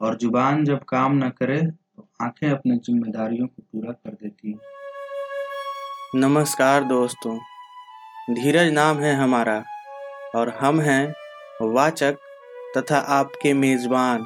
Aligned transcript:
और 0.00 0.16
ज़ुबान 0.18 0.64
जब 0.64 0.82
काम 0.88 1.16
न 1.16 1.28
करे 1.38 1.60
तो 1.60 2.06
आँखें 2.22 2.48
अपनी 2.50 2.76
जिम्मेदारियों 2.76 3.46
को 3.46 3.62
पूरा 3.62 3.92
कर 3.92 4.10
देती 4.12 4.50
हैं। 4.50 6.20
नमस्कार 6.20 6.84
दोस्तों। 6.84 7.36
धीरज 8.34 8.72
नाम 8.72 8.98
है 8.98 9.14
हमारा 9.14 9.62
और 10.36 10.48
हम 10.60 10.80
हैं 10.80 11.14
वाचक 11.64 12.16
तथा 12.76 12.98
आपके 13.16 13.52
मेज़बान। 13.54 14.24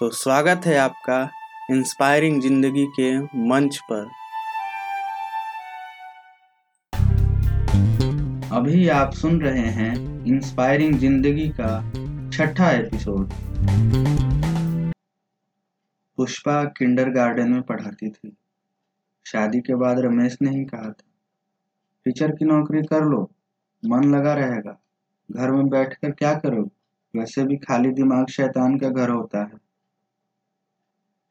तो 0.00 0.10
स्वागत 0.14 0.66
है 0.66 0.76
आपका 0.78 1.22
इंस्पायरिंग 1.70 2.40
ज़िंदगी 2.42 2.86
के 2.98 3.16
मंच 3.48 3.78
पर। 3.92 4.10
अभी 8.52 8.88
आप 8.90 9.12
सुन 9.12 9.40
रहे 9.42 9.66
हैं 9.78 9.94
इंस्पायरिंग 10.26 10.98
ज़िंदगी 10.98 11.48
का 11.60 11.80
छठा 12.30 12.70
एपिसोड। 12.72 14.23
पुष्पा 16.24 16.64
किंडरगार्टन 16.64 17.50
में 17.50 17.62
पढ़ाती 17.62 18.08
थी। 18.08 18.36
शादी 19.26 19.60
के 19.60 19.74
बाद 19.74 19.98
रमेश 19.98 20.36
ने 20.42 20.50
ही 20.50 20.64
कहा 20.64 20.82
था, 20.82 21.04
टीचर 22.06 22.30
की 22.30 22.44
नौकरी 22.44 22.82
कर 22.82 23.04
लो, 23.04 23.30
मन 23.84 24.04
लगा 24.04 24.34
रहेगा। 24.34 24.80
घर 25.32 25.50
में 25.50 25.68
बैठकर 25.68 26.10
क्या 26.10 26.34
करोगे 26.34 27.18
वैसे 27.18 27.44
भी 27.44 27.56
खाली 27.56 27.90
दिमाग 27.90 28.26
शैतान 28.26 28.78
का 28.78 28.88
घर 28.88 29.10
होता 29.10 29.42
है। 29.42 29.58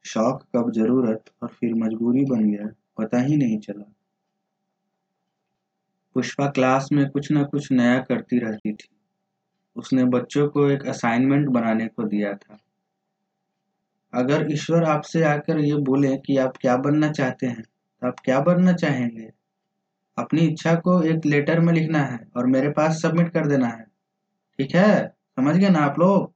शौक, 0.04 0.42
कब 0.56 0.70
ज़रूरत 0.72 1.24
और 1.42 1.48
फिर 1.48 1.74
मजबूरी 1.74 2.24
बन 2.24 2.50
गया, 2.50 2.68
पता 2.98 3.18
ही 3.18 3.36
नहीं 3.36 3.58
चला। 3.58 3.92
पुष्पा 6.14 6.50
क्लास 6.50 6.88
में 6.92 7.10
कुछ 7.10 7.32
ना 7.32 7.42
कुछ 7.42 7.72
नया 7.72 7.98
करती 7.98 8.38
रहती 8.38 8.72
थी। 8.72 8.88
उसने 9.76 10.04
बच्चों 10.04 10.48
को 10.48 10.68
एक 10.70 10.86
असाइनमेंट 10.86 11.48
बनाने 11.48 11.88
को 11.88 12.02
दिया 12.02 12.34
था। 12.34 12.58
अगर 14.14 14.52
ईश्वर 14.52 14.84
आपसे 14.84 15.22
आकर 15.24 15.58
ये 15.58 15.74
बोले 15.74 16.16
कि 16.16 16.36
आप 16.36 16.56
क्या 16.56 16.76
बनना 16.76 17.10
चाहते 17.12 17.46
हैं 17.46 17.62
तो 17.62 18.06
आप 18.06 18.20
क्या 18.24 18.40
बनना 18.40 18.72
चाहेंगे? 18.72 19.30
अपनी 20.18 20.40
इच्छा 20.40 20.74
को 20.74 21.02
एक 21.02 21.26
लेटर 21.26 21.60
में 21.60 21.72
लिखना 21.72 21.98
है 21.98 22.18
और 22.36 22.46
मेरे 22.46 22.70
पास 22.70 23.02
सबमिट 23.02 23.32
कर 23.32 23.46
देना 23.46 23.66
है। 23.66 23.84
ठीक 24.58 24.74
है? 24.74 25.08
समझ 25.08 25.56
गए 25.56 25.68
ना 25.68 25.78
आप 25.78 25.98
लोग? 25.98 26.32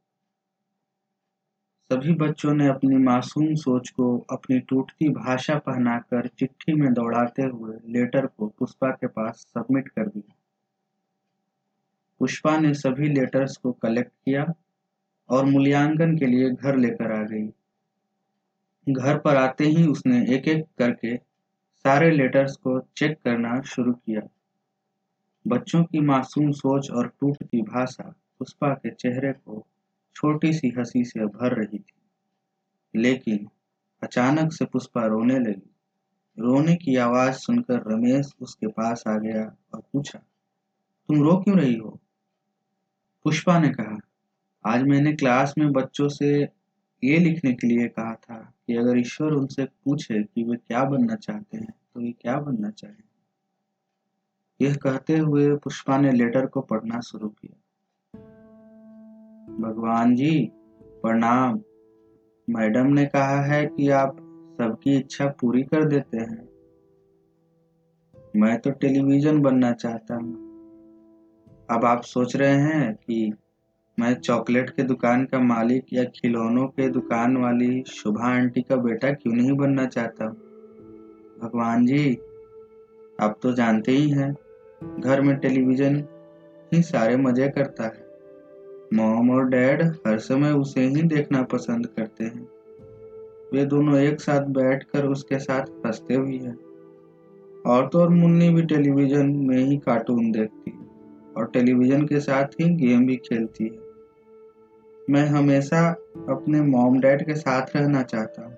सभी 1.90 2.14
बच्चों 2.14 2.54
ने 2.54 2.68
अपनी 2.68 2.96
मासूम 2.96 3.54
सोच 3.54 3.88
को, 3.90 4.26
अपनी 4.30 4.58
टूटती 4.60 5.08
भाषा 5.08 5.58
पहनाकर 5.58 6.26
चिट्ठी 6.26 6.72
में 6.72 6.92
दौड़ाते 6.92 7.42
हुए 7.42 7.76
लेटर 7.88 8.26
को 8.26 8.48
पुष्पा 8.48 8.90
के 8.90 9.06
पास 9.06 9.46
सबमिट 9.54 9.88
कर 9.88 10.06
दिया। 10.06 10.34
पुष्पा 12.20 12.58
ने 12.58 12.74
सभी 12.74 13.08
लेटर्स 13.08 13.56
को 13.56 13.72
कलेक्ट 13.72 14.12
किया 14.24 14.46
और 15.28 15.44
मूल्यांकन 15.44 16.16
के 16.16 16.26
लिए 16.26 16.50
घर 16.50 16.76
लेकर 16.76 17.12
आ 17.12 17.22
गई। 17.22 17.48
घर 18.88 19.18
पर 19.18 19.36
आते 19.36 19.64
ही 19.64 19.86
उसने 19.86 20.36
एक 20.36 20.48
एक 20.48 20.64
करके 20.78 21.16
सारे 21.78 22.10
लेटर्स 22.10 22.56
को 22.56 22.80
चेक 22.80 23.18
करना 23.24 23.60
शुरू 23.60 23.92
किया। 23.92 24.20
बच्चों 25.46 25.84
की 25.84 26.00
मासूम 26.00 26.50
सोच 26.50 26.90
और 26.90 27.12
टूटती 27.20 27.62
भाषा 27.62 28.14
पुष्पा 28.38 28.74
के 28.74 28.90
चेहरे 28.90 29.32
को 29.32 29.66
छोटी 30.14 30.52
सी 30.52 30.68
हँसी 30.78 31.04
से 31.04 31.26
भर 31.26 31.54
रही 31.54 31.78
थी। 31.78 31.94
लेकिन 32.96 33.48
अचानक 34.02 34.52
से 34.52 34.64
पुष्पा 34.64 35.06
रोने 35.06 35.38
लगी। 35.38 35.70
रोने 36.38 36.76
की 36.76 36.96
आवाज़ 36.96 37.34
सुनकर 37.34 37.80
रमेश 37.92 38.34
उसके 38.40 38.66
पास 38.66 39.04
आ 39.08 39.18
गया 39.18 39.56
और 39.74 39.82
पूछा, 39.92 40.18
तुम 41.08 41.22
रो 41.22 41.36
क्यों 41.36 41.58
रही 41.58 41.74
हो? 41.74 42.00
पुष्पा 43.24 43.58
ने 43.58 43.68
कहा, 43.68 43.98
आज 44.66 44.82
मैंने 44.82 45.12
क्लास 45.12 45.54
में 45.58 45.72
बच्चों 45.72 46.08
से 46.08 46.57
ये 47.04 47.18
लिखने 47.18 47.52
के 47.52 47.66
लिए 47.66 47.88
कहा 47.88 48.14
था 48.14 48.54
कि 48.66 48.76
अगर 48.76 48.98
ईश्वर 48.98 49.32
उनसे 49.32 49.64
पूछे 49.64 50.22
कि 50.22 50.44
वे 50.44 50.56
क्या 50.56 50.84
बनना 50.84 51.14
चाहते 51.14 51.56
हैं 51.56 51.74
तो 51.94 52.00
वे 52.00 52.12
क्या 52.12 52.40
बनना 52.40 52.70
चाहें? 52.70 52.96
यह 54.60 54.74
कहते 54.74 55.18
हुए 55.18 55.56
पुष्पा 55.56 55.98
ने 55.98 56.12
लेटर 56.12 56.46
को 56.46 56.60
पढ़ना 56.60 57.00
शुरू 57.00 57.28
किया। 57.28 57.62
भगवान 59.58 60.14
जी, 60.14 60.50
प्रणाम। 60.82 61.60
मैडम 62.50 62.86
ने 62.86 63.06
कहा 63.06 63.42
है 63.42 63.66
कि 63.66 63.88
आप 63.88 64.16
सबकी 64.58 64.96
इच्छा 64.96 65.26
पूरी 65.40 65.62
कर 65.62 65.84
देते 65.84 66.18
हैं। 66.18 66.48
मैं 68.36 68.58
तो 68.58 68.70
टेलीविज़न 68.70 69.42
बनना 69.42 69.72
चाहता 69.72 70.14
हूँ। 70.14 70.48
अब 71.70 71.84
आप 71.84 72.02
सोच 72.02 72.36
रहे 72.36 72.54
हैं 72.54 72.94
कि 72.94 73.32
मैं 74.00 74.14
चॉकलेट 74.14 74.70
के 74.70 74.82
दुकान 74.82 75.24
का 75.24 75.40
मालिक 75.40 75.84
या 75.92 76.04
खिलौनों 76.04 76.66
के 76.66 76.88
दुकान 76.88 77.36
वाली 77.36 77.84
शुभा 77.88 78.24
आंटी 78.24 78.62
का 78.62 78.76
बेटा 78.76 79.10
क्यों 79.10 79.34
नहीं 79.34 79.52
बनना 79.52 79.86
चाहता? 79.86 80.26
भगवान 81.38 81.86
जी, 81.86 82.18
आप 83.20 83.38
तो 83.42 83.52
जानते 83.52 83.92
ही 83.92 84.10
हैं, 84.10 84.36
घर 85.00 85.20
में 85.20 85.36
टेलीविज़न 85.36 86.04
ही 86.74 86.82
सारे 86.82 87.16
मज़े 87.16 87.48
करता 87.48 87.84
है। 87.84 88.06
मॉम 88.94 89.30
और 89.30 89.48
डैड 89.48 89.82
हर 89.82 90.18
समय 90.18 90.52
उसे 90.52 90.80
ही 90.80 91.02
देखना 91.02 91.42
पसंद 91.42 91.86
करते 91.86 92.24
हैं। 92.24 92.48
वे 93.52 93.64
दोनों 93.64 93.98
एक 93.98 94.20
साथ 94.20 94.40
बैठकर 94.40 95.04
उसके 95.04 95.38
साथ 95.38 95.86
हँसते 95.86 96.18
भी 96.18 96.38
हैं। 96.38 96.58
और 97.66 97.88
तो 97.88 98.00
और 98.00 98.08
मुन्नी 98.08 98.50
भी 98.50 98.62
टेलीविज़न 98.62 99.26
में 99.26 99.58
ही 99.58 99.76
कार्टून 99.76 100.30
देखती 100.30 100.70
है 100.70 100.86
और 101.36 101.46
टेलीविज़न 101.46 102.06
के 102.06 102.20
साथ 102.20 102.44
ही 102.44 102.74
गेम 102.74 103.06
भी 103.06 103.16
खेलती 103.16 103.64
है। 103.64 103.87
मैं 105.10 105.26
हमेशा 105.26 105.88
अपने 106.28 106.60
मॉम 106.60 107.00
डैड 107.00 107.26
के 107.26 107.34
साथ 107.34 107.66
रहना 107.76 108.02
चाहता 108.02 108.42
हूँ। 108.42 108.56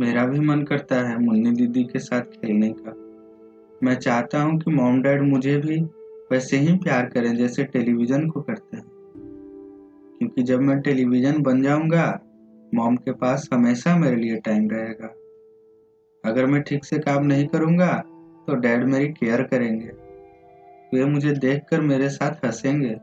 मेरा 0.00 0.26
भी 0.26 0.38
मन 0.40 0.62
करता 0.62 0.96
है 1.08 1.18
मुन्नी 1.18 1.50
दीदी 1.50 1.84
के 1.84 1.98
साथ 1.98 2.20
खेलने 2.20 2.74
का। 2.78 2.90
मैं 3.82 3.94
चाहता 3.94 4.42
हूँ 4.42 4.58
कि 4.58 4.70
मॉम 4.70 5.02
डैड 5.02 5.22
मुझे 5.22 5.56
भी 5.56 5.80
वैसे 6.32 6.56
ही 6.56 6.76
प्यार 6.76 7.06
करें 7.06 7.36
जैसे 7.36 7.64
टेलीविज़न 7.64 8.28
को 8.28 8.40
करते 8.40 8.76
हैं। 8.76 8.84
क्योंकि 10.18 10.42
जब 10.42 10.60
मैं 10.60 10.80
टेलीविज़न 10.80 11.42
बन 11.42 11.62
जाऊँगा 11.62 12.20
मॉम 12.74 12.96
के 12.96 13.12
पास 13.12 13.48
हमेशा 13.52 13.96
मेरे 13.96 14.16
लिए 14.16 14.36
टाइम 14.36 14.68
रहेगा। 14.70 15.14
अगर 16.24 16.46
मैं 16.46 16.62
ठीक 16.62 16.84
से 16.84 16.98
काम 16.98 17.26
नहीं 17.26 17.46
करूँगा 17.46 17.92
तो 18.46 18.54
डैड 18.54 18.84
मेरी 18.84 19.08
केयर 19.08 19.42
करेंगे। 19.42 19.90
वे 20.94 21.04
मुझे 21.04 21.32
देखकर 21.32 21.80
मेरे 21.80 22.08
साथ 22.08 22.44
हंसेंगे। 22.44 22.96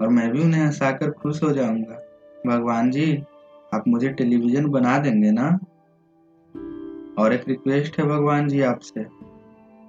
और 0.00 0.08
मैं 0.08 0.30
भी 0.30 0.42
उन्हें 0.42 0.64
हंसाकर 0.64 1.10
खुश 1.10 1.42
हो 1.42 1.52
जाऊँगा। 1.52 2.02
भगवान 2.46 2.90
जी, 2.90 3.24
आप 3.74 3.84
मुझे 3.88 4.08
टेलीविज़न 4.08 4.66
बना 4.66 4.98
देंगे 4.98 5.30
ना? 5.30 5.58
और 7.18 7.32
एक 7.32 7.48
रिक्वेस्ट 7.48 8.00
है 8.00 8.06
भगवान 8.06 8.48
जी 8.48 8.60
आपसे। 8.60 9.22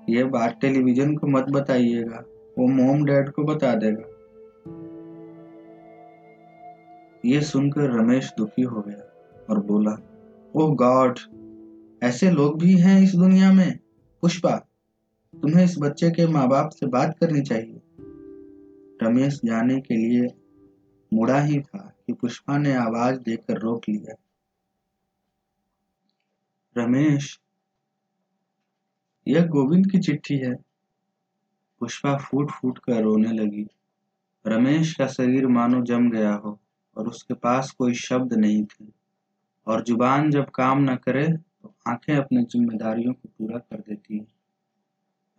ये 0.09 0.23
बात 0.23 0.57
टेलीविज़न 0.61 1.15
को 1.15 1.27
मत 1.27 1.45
बताइएगा, 1.49 2.23
वो 2.59 2.67
मोम 2.67 3.05
डैड 3.05 3.29
को 3.29 3.43
बता 3.43 3.75
देगा। 3.75 4.09
ये 7.25 7.41
सुनकर 7.41 7.81
रमेश 7.81 8.33
दुखी 8.37 8.61
हो 8.61 8.81
गया 8.81 9.33
और 9.49 9.59
बोला, 9.59 9.97
ओह 10.55 10.75
गॉड, 10.75 11.19
ऐसे 12.03 12.31
लोग 12.31 12.59
भी 12.59 12.77
हैं 12.77 13.01
इस 13.01 13.15
दुनिया 13.15 13.53
में? 13.53 13.79
पुष्पा, 14.21 14.51
तुम्हें 15.41 15.65
इस 15.65 15.75
बच्चे 15.79 16.11
के 16.11 16.27
माँ 16.27 16.47
बाप 16.47 16.69
से 16.69 16.85
बात 16.85 17.17
करनी 17.19 17.41
चाहिए। 17.41 17.82
रमेश 19.03 19.41
जाने 19.45 19.81
के 19.81 19.95
लिए 19.95 20.35
मुड़ा 21.13 21.41
ही 21.41 21.61
था 21.61 21.95
कि 22.07 22.13
पुष्पा 22.13 22.57
ने 22.57 22.73
आवाज़ 22.73 23.19
देकर 23.19 23.57
रोक 23.57 23.81
लिया। 23.89 24.15
रमेश, 26.77 27.39
यह 29.27 29.45
गोविंद 29.47 29.91
की 29.91 29.99
चिट्ठी 29.99 30.37
है। 30.37 30.55
पुष्पा 31.79 32.17
फूट 32.17 32.51
फूट 32.51 32.79
कर 32.79 33.01
रोने 33.01 33.31
लगी। 33.31 33.67
रमेश 34.47 34.93
का 34.93 35.07
शरीर 35.07 35.47
मानो 35.47 35.81
जम 35.81 36.09
गया 36.09 36.33
हो 36.33 36.59
और 36.97 37.07
उसके 37.07 37.33
पास 37.33 37.71
कोई 37.71 37.93
शब्द 37.93 38.33
नहीं 38.33 38.65
थे। 38.65 38.85
और 39.67 39.83
ज़ुबान 39.83 40.31
जब 40.31 40.49
काम 40.49 40.91
न 40.91 40.95
करे 40.95 41.27
तो 41.27 41.75
आँखें 41.87 42.15
अपनी 42.15 42.43
जिम्मेदारियों 42.43 43.13
को 43.13 43.29
पूरा 43.39 43.57
कर 43.57 43.77
देती 43.77 44.17
हैं। 44.17 44.27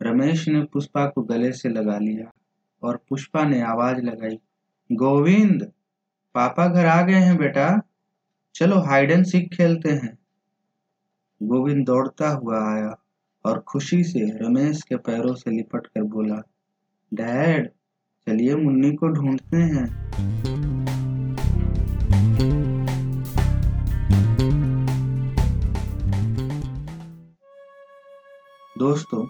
रमेश 0.03 0.49
ने 0.49 0.65
पुष्पा 0.65 1.07
को 1.07 1.23
गले 1.23 1.53
से 1.53 1.69
लगा 1.69 1.99
लिया। 1.99 2.44
और 2.85 2.97
पुष्पा 3.09 3.45
ने 3.45 3.61
आवाज़ 3.63 4.01
लगाई, 4.01 4.39
गोविंद, 4.91 5.63
पापा 6.35 6.67
घर 6.67 6.87
आ 6.87 7.01
गए 7.03 7.21
हैं 7.21 7.37
बेटा। 7.37 7.81
चलो 8.55 8.79
हाइड 8.81 9.11
एंड 9.11 9.25
सीख 9.25 9.49
खेलते 9.57 9.93
हैं. 9.93 10.19
गोविंद 11.41 11.87
दौड़ता 11.87 12.29
हुआ 12.29 12.59
आया 12.73 12.95
और 13.45 13.59
खुशी 13.61 14.03
से 14.05 14.21
रमेश 14.39 14.83
के 14.83 14.97
पैरों 14.97 15.35
से 15.35 15.51
लिपट 15.51 15.87
कर 15.87 16.03
बोला, 16.05 16.43
डैड, 17.13 17.69
चलिए 18.27 18.57
मुन्नी 18.57 18.93
को 18.93 19.09
ढूंढते 19.09 19.57
हैं। 19.57 19.87
दोस्तों, 28.79 29.27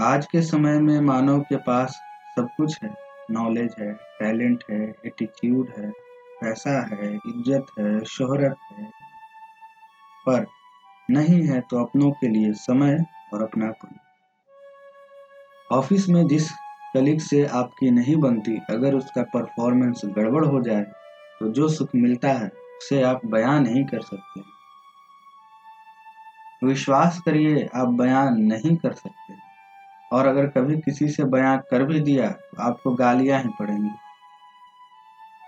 आज 0.00 0.26
के 0.26 0.42
समय 0.42 0.78
में 0.80 1.00
मानव 1.00 1.40
के 1.40 1.56
पास 1.56 1.98
सब 2.36 2.48
कुछ 2.56 2.82
है। 2.82 2.94
नॉलेज 3.30 3.74
है 3.78 3.92
टैलेंट 4.18 4.64
है 4.70 4.80
एटीट्यूड 5.06 5.68
है, 5.78 5.90
पैसा 6.40 6.80
है, 6.86 7.12
इज़्ज़त 7.14 7.66
है, 7.78 8.04
शोहरत 8.06 8.56
है। 8.72 8.84
पर 10.26 10.46
नहीं 11.08 11.40
है 11.42 11.60
तो 11.60 11.84
अपनों 11.84 12.10
के 12.12 12.28
लिए 12.28 12.52
समय 12.60 12.98
और 13.34 13.42
अपनापन 13.42 13.94
ऑफ़िस 15.70 16.08
में 16.08 16.26
जिस 16.26 16.50
कलीग 16.94 17.20
से 17.20 17.44
आपकी 17.46 17.90
नहीं 17.90 18.16
बनती, 18.16 18.56
अगर 18.70 18.94
उसका 18.94 19.22
परफॉर्मेंस 19.34 20.02
गड़बड़ 20.16 20.44
हो 20.44 20.60
जाए 20.60 20.82
तो 21.40 21.48
जो 21.52 21.68
सुख 21.68 21.88
मिलता 21.94 22.32
है, 22.32 22.48
उसे 22.78 23.02
आप 23.02 23.24
बयान 23.26 23.62
नहीं 23.62 23.84
कर 23.84 24.00
सकते। 24.02 24.40
विश्वास 26.62 27.20
करिए, 27.20 27.68
आप 27.74 27.88
बयान 27.94 28.40
नहीं 28.42 28.76
कर 28.76 28.92
सकते। 28.94 29.35
और 30.12 30.26
अगर 30.26 30.46
कभी 30.46 30.76
किसी 30.76 31.08
से 31.08 31.24
बयान 31.24 31.58
कर 31.70 31.84
भी 31.84 32.00
दिया 32.00 32.30
तो 32.30 32.62
आपको 32.62 32.94
गालियाँ 32.94 33.42
ही 33.42 33.48
पड़ेंगी। 33.48 33.90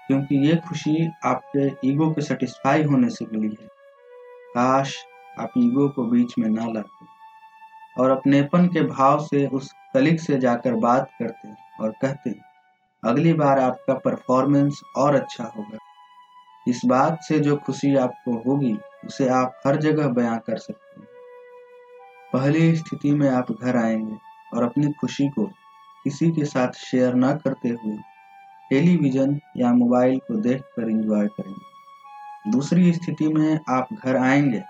क्योंकि 0.07 0.49
ये 0.49 0.57
खुशी 0.57 1.11
आपके 1.25 1.89
ईगो 1.89 2.11
के 2.11 2.23
सेटिस्फाई 2.23 2.83
होने 2.83 3.09
से 3.09 3.27
मिली 3.33 3.57
है। 3.61 3.67
काश 4.55 4.97
आप 5.39 5.53
ईगो 5.59 5.89
को 5.89 6.05
बीच 6.05 6.35
में 6.39 6.49
ना 6.51 6.67
लाते 6.67 7.07
और 8.03 8.11
अपनेपन 8.11 8.67
के 8.67 8.81
भाव 8.81 9.25
से 9.25 9.47
उस 9.47 9.75
कलिक 9.95 10.21
से 10.21 10.39
जाकर 10.39 10.75
बात 10.75 11.11
करते 11.19 11.49
और 11.81 11.91
कहते, 12.03 12.35
अगली 13.05 13.33
बार 13.33 13.59
आपका 13.59 13.95
परफॉर्मेंस 13.95 14.81
और 14.97 15.15
अच्छा 15.15 15.45
होगा। 15.45 15.79
इस 16.69 16.81
बात 16.87 17.19
से 17.23 17.39
जो 17.39 17.57
खुशी 17.57 17.97
आपको 17.97 18.43
होगी, 18.47 18.79
उसे 19.07 19.29
आप 19.29 19.61
हर 19.67 19.77
जगह 19.77 20.09
बयां 20.09 20.39
कर 20.39 20.57
सकते 20.57 21.01
हैं। 21.01 21.09
पहली 22.33 22.77
स्थिति 22.77 23.11
में 23.11 23.31
आप 23.31 23.53
घर 23.53 23.77
आएँगे। 23.77 24.28
और 24.55 24.63
अपनी 24.63 24.93
खुशी 24.93 25.29
को 25.29 25.47
किसी 26.05 26.31
के 26.31 26.45
साथ 26.45 26.73
शेयर 26.73 27.15
न 27.15 27.35
करते 27.35 27.69
हुए 27.69 27.97
टेलीविज़न 28.71 29.41
या 29.57 29.73
मोबाइल 29.73 30.19
को 30.19 30.35
देखकर 30.35 30.91
एंजॉय 30.91 31.27
करेंगे। 31.27 32.51
दूसरी 32.51 32.93
स्थिति 32.93 33.29
में 33.29 33.61
आप 33.69 33.89
घर 33.93 34.17
आएँगे 34.17 34.63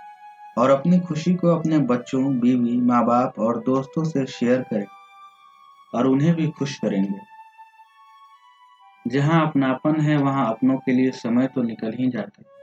और 0.58 0.70
अपनी 0.70 1.00
खुशी 1.00 1.34
को 1.34 1.48
अपने 1.48 1.78
बच्चों, 1.78 2.38
बीवी 2.38 2.80
माँ 2.80 3.04
बाप 3.04 3.38
और 3.38 3.58
दोस्तों 3.58 4.04
से 4.04 4.26
शेयर 4.26 4.62
करें 4.62 4.86
और 5.94 6.06
उन्हें 6.06 6.34
भी 6.34 6.48
खुश 6.48 6.78
करेंगे। 6.78 7.18
जहाँ 9.06 9.46
अपनापन 9.46 10.00
है, 10.00 10.16
वहाँ 10.16 10.50
अपनों 10.50 10.76
के 10.76 10.92
लिए 10.92 11.10
समय 11.10 11.46
तो 11.46 11.62
निकल 11.62 11.92
ही 11.92 12.08
जाता 12.08 12.42
है। 12.42 12.58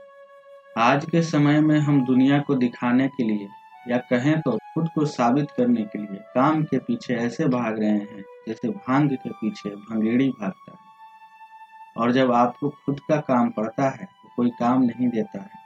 आज 0.78 1.04
के 1.04 1.22
समय 1.22 1.60
में 1.60 1.78
हम 1.80 2.04
दुनिया 2.04 2.38
को 2.38 2.54
दिखाने 2.54 3.08
के 3.08 3.24
लिए 3.24 3.48
या 3.86 3.98
कहें 4.10 4.40
तो 4.40 4.56
खुद 4.74 4.88
को 4.88 5.04
साबित 5.06 5.50
करने 5.50 5.82
के 5.82 5.98
लिए 5.98 6.20
काम 6.34 6.62
के 6.62 6.78
पीछे 6.78 7.14
ऐसे 7.16 7.46
भाग 7.46 7.78
रहे 7.78 7.90
हैं 7.90 8.24
जैसे 8.48 8.68
भाँग 8.68 9.12
के 9.12 9.30
पीछे 9.30 9.70
भंगेड़ी 9.70 10.28
भागता 10.30 10.72
है। 10.72 10.78
और 11.96 12.12
जब 12.12 12.32
आपको 12.32 12.68
खुद 12.68 13.00
का 13.00 13.16
काम 13.20 13.50
पड़ता 13.50 13.88
है 13.90 14.04
तो 14.04 14.30
कोई 14.36 14.50
काम 14.50 14.82
नहीं 14.82 15.08
देता 15.08 15.40
है। 15.40 15.64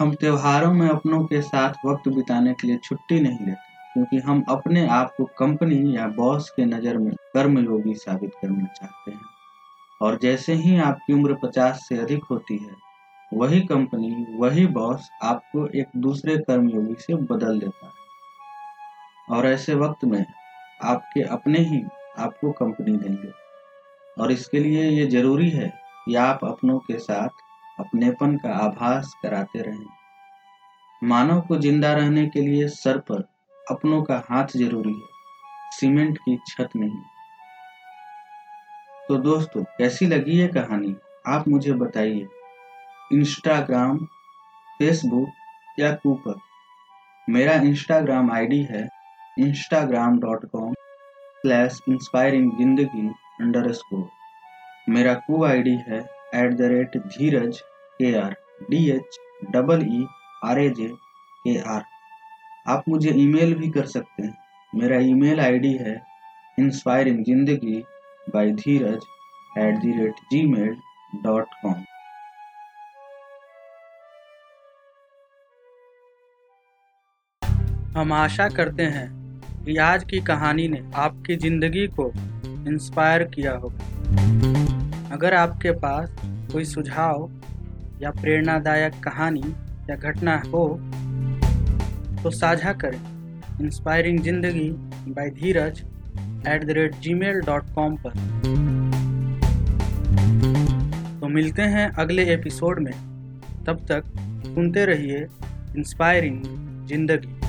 हम 0.00 0.14
त्योहारों 0.14 0.72
में 0.72 0.88
अपनों 0.88 1.24
के 1.24 1.40
साथ 1.42 1.74
वक्त 1.84 2.08
बिताने 2.08 2.52
के 2.52 2.66
लिए 2.66 2.76
छुट्टी 2.76 3.20
नहीं 3.20 3.38
लेते, 3.38 3.72
क्योंकि 3.94 4.18
हम 4.18 4.42
अपने 4.48 4.86
आप 4.88 5.14
को 5.16 5.24
कंपनी 5.38 5.96
या 5.96 6.06
बॉस 6.08 6.50
के 6.50 6.64
नज़र 6.64 6.98
में 6.98 7.12
कर्मयोगी 7.34 7.94
साबित 7.94 8.34
करना 8.34 8.66
चाहते 8.66 9.10
हैं। 9.10 9.20
और 10.00 10.18
जैसे 10.18 10.54
ही 10.54 10.76
आपकी 10.80 11.12
उम्र 11.12 11.34
पचास 11.34 11.86
से 11.88 11.98
अधिक 11.98 12.24
होती 12.24 12.56
है 12.56 12.74
वही 13.32 13.60
कंपनी, 13.60 14.26
वही 14.36 14.66
बॉस 14.66 15.10
आपको 15.22 15.66
एक 15.66 15.86
दूसरे 15.96 16.36
कर्मयोगी 16.36 16.94
से 16.98 17.14
बदल 17.14 17.58
देता 17.60 17.86
है। 17.86 17.92
और 19.30 19.46
ऐसे 19.46 19.74
वक्त 19.74 20.04
में 20.04 20.26
आपके 20.82 21.22
अपने 21.22 21.58
ही 21.58 21.82
आपको 22.18 22.52
कंपनी 22.52 22.96
देंगे। 22.96 23.32
और 24.18 24.32
इसके 24.32 24.60
लिए 24.60 24.90
ये 24.90 25.06
ज़रूरी 25.06 25.50
है 25.50 25.72
कि 26.04 26.14
आप 26.14 26.44
अपनों 26.44 26.78
के 26.78 26.98
साथ 26.98 27.28
अपनेपन 27.80 28.36
का 28.36 28.54
आभास 28.54 29.14
कराते 29.22 29.62
रहें। 29.62 29.86
मानव 31.04 31.40
को 31.40 31.56
ज़िंदा 31.56 31.92
रहने 31.92 32.26
के 32.26 32.40
लिए 32.40 32.68
सर 32.68 32.98
पर 32.98 33.28
अपनों 33.70 34.02
का 34.02 34.22
हाथ 34.30 34.46
ज़रूरी 34.56 34.94
है, 34.94 35.08
सीमेंट 35.70 36.18
की 36.18 36.38
छत 36.48 36.68
नहीं। 36.76 37.00
तो 39.08 39.16
दोस्तों, 39.16 39.64
कैसी 39.64 40.06
लगी 40.06 40.32
ये 40.32 40.48
कहानी? 40.48 40.96
आप 41.26 41.48
मुझे 41.48 41.72
बताइए। 41.72 42.28
इंस्टाग्राम 43.12 43.96
फेसबुक 44.78 45.80
या 45.80 45.92
कूपर 46.02 46.34
मेरा 47.28 47.54
इंस्टाग्राम 47.68 48.30
आईडी 48.32 48.62
है 48.70 48.88
Instagram 49.36 50.18
dot 50.20 50.44
com 50.52 50.72
slash 51.42 51.78
inspiring 51.88 52.50
Zindagi 52.58 53.06
underscore 53.72 54.92
मेरा 54.92 55.14
कू 55.26 55.42
आईडी 55.44 55.76
है 55.88 55.98
at 56.34 56.54
the 56.54 56.70
rate 56.72 56.96
Dheeraj 57.06 57.60
K 58.00 58.14
R 58.20 58.34
D 58.70 58.88
H 58.90 59.18
double 59.52 59.86
E 59.86 60.04
R 60.44 60.58
A 60.60 60.68
J 60.80 60.88
K 61.44 61.58
R 61.74 61.82
आप 62.72 62.84
मुझे 62.88 63.12
ईमेल 63.18 63.54
भी 63.54 63.68
कर 63.70 63.86
सकते 63.86 64.22
हैं। 64.22 64.36
मेरा 64.72 64.98
ईमेल 65.06 65.40
आईडी 65.40 65.72
है 65.76 66.00
inspiring 66.58 67.24
Zindagi 67.24 67.78
by 68.34 68.52
Dheeraj 68.64 69.06
at 69.58 69.78
the 69.80 69.98
rate 70.02 70.20
Gmail 70.50 70.76
dot 71.24 71.54
com 71.62 71.82
हम 77.94 78.12
आशा 78.12 78.48
करते 78.48 78.82
हैं 78.82 79.08
कि 79.64 79.76
आज 79.76 80.04
की 80.10 80.20
कहानी 80.20 80.66
ने 80.68 80.80
आपकी 80.96 81.34
ज़िंदगी 81.36 81.86
को 81.98 82.06
इंस्पायर 82.68 83.22
किया 83.24 83.52
होगा 83.54 85.14
अगर 85.14 85.34
आपके 85.34 85.70
पास 85.80 86.14
कोई 86.52 86.64
सुझाव 86.64 87.28
या 88.02 88.10
प्रेरणादायक 88.12 88.94
कहानी 89.04 89.42
या 89.90 89.96
घटना 89.96 90.36
हो 90.46 90.64
तो 92.22 92.30
साझा 92.30 92.72
करें। 92.84 92.98
Inspiring 93.60 94.20
Zindagi 94.20 94.68
by 95.10 95.30
Dheeraj 95.40 95.82
at 96.48 96.64
the 96.64 96.70
rate 96.70 96.96
Gmail 97.14 97.40
dot 97.46 97.74
com 97.74 97.96
पर। 97.96 98.12
तो 101.20 101.28
मिलते 101.28 101.62
हैं 101.76 101.88
अगले 101.92 102.24
एपिसोड 102.34 102.80
में। 102.80 102.92
तब 103.66 103.86
तक 103.90 104.02
सुनते 104.46 104.84
रहिए 104.86 105.26
इंस्पायरिंग 105.76 106.42
ज़िंदगी। 106.88 107.41